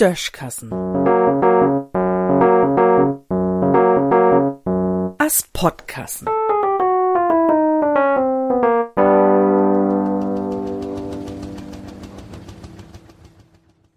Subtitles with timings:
[0.00, 0.72] Döschkassen.
[5.18, 6.26] As Podkassen.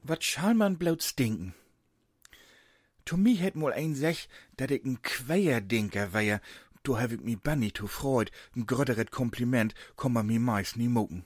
[0.04, 1.54] Wat schall man bloß stinken?
[3.06, 4.28] To mi het mal ein sech,
[4.58, 6.42] dat ich n Queerdinker wär.
[6.84, 10.90] Du hab ich mi banni to freud, n gröderet Kompliment, komm man mi meist nie
[10.90, 11.24] mucken.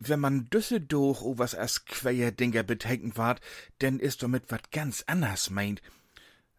[0.00, 3.40] Wenn man Düsseldorf was as Queerdinker betecken wart,
[3.80, 5.82] denn is damit wat ganz anders meint.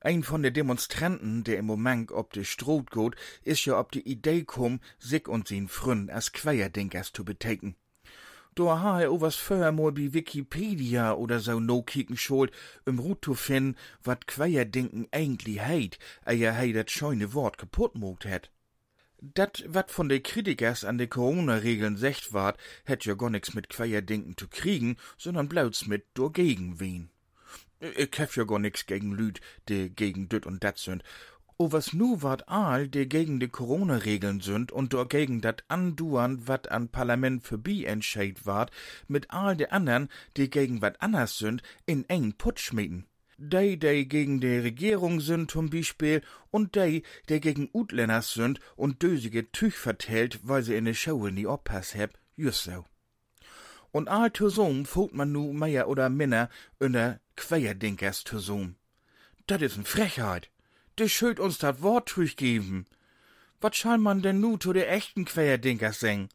[0.01, 4.07] Ein von de Demonstranten, der im Moment ob de Stroh geht, is ja ob die
[4.07, 7.75] Idee kum, sich und sin Fründ as Queerdinkers zu betecken.
[8.55, 12.51] Da ha er was vorher mal bi Wikipedia oder so no kicken schuld,
[12.85, 18.25] um Rut zu finden, wat Queerdinken eigentlich heit, eher hei dat scheune Wort kaputt mogt
[18.25, 18.49] het.
[19.21, 23.67] Dat, wat von de Kritikers an de Corona-Regeln secht ward, hätt ja gar nix mit
[23.67, 27.09] Queerdinken zu kriegen, sondern blauts mit dur gegen wen.
[27.81, 31.03] Ich hef ja gar nix gegen Lüd, de gegen düt und dat sind.
[31.57, 36.47] O was nu wart all, de gegen de Corona-Regeln sind und dor gegen dat anduan,
[36.47, 38.71] wat an Parlament für bi entscheid ward,
[39.09, 43.05] mit all de andern, die gegen wat anders sind, in eng Putsch schmieden.
[43.41, 49.01] Dei, die gegen de Regierung sind zum Beispiel, und dei, die gegen Utländers sind und
[49.01, 52.83] dösige Tüch vertellt, weil sie in de Show nie oppass heb, just so.
[53.93, 56.49] Und all zusammen folgt man nu mehr oder minder
[56.81, 58.75] in der Querdinkers zusammen.
[59.47, 60.49] Dat is n Frechheit.
[60.97, 62.87] De schuld uns dat Wort durchgeben.
[63.61, 66.27] Wat schall man denn nu zu de echten Querdinkers seng?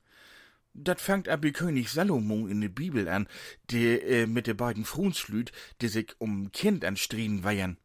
[0.76, 3.28] Dat fangt ab König Salomo in de Bibel an,
[3.70, 7.78] de äh, mit de beiden Frunslüd, die sich um Kind anstrien weiern.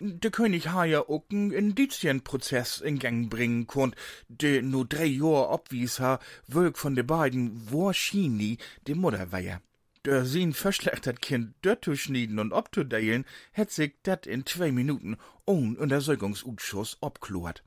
[0.00, 3.96] De König ha ja ook n Indizienprozess in Gang bringen konnt,
[4.28, 9.60] de no drei Jahr obwies ha, wölk von de beiden Warschini de Mutter weier.
[10.04, 15.16] Der sin verschlechtert Kind dort zu schnieden und obzudeilen, hätt sich dat in zwei Minuten
[15.44, 17.64] ohn Untersuchungsausschuss obklort.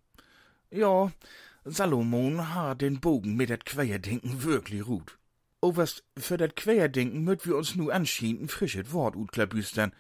[0.70, 1.12] Ja,
[1.64, 5.20] Salomon ha den Bogen mit dat Querdenken wirklich ruht.
[5.62, 9.94] O was für dat Querdenken möt wir uns nu anschieden frisches Wort utklabüstern.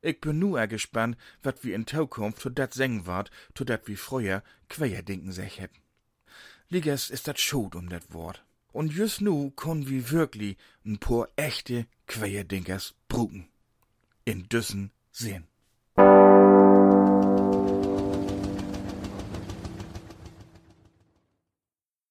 [0.00, 3.88] Ich bin nu er gespannt, wat wir in Zukunft zu dat seng wart, zu dat
[3.88, 5.80] wie früher Querdenken sech hätten.
[6.68, 8.44] Liggers ist dat schot um dat Wort.
[8.70, 13.48] Und just nu konn wir wirklich n paar echte Querdenkers bruken.
[14.24, 15.51] In Düssen sehen.